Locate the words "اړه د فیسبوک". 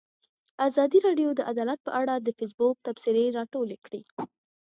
2.01-2.75